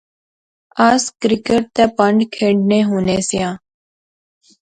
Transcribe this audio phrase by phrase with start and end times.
[0.87, 3.53] اس کرکٹ تے پھنڈ کھیڈنے ہونے سیاں